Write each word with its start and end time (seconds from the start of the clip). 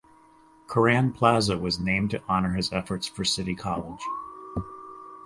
Curran 0.65 1.13
Plaza 1.13 1.59
was 1.59 1.79
named 1.79 2.09
to 2.09 2.23
honor 2.27 2.53
his 2.53 2.73
efforts 2.73 3.05
for 3.07 3.23
City 3.23 3.53
College. 3.53 4.01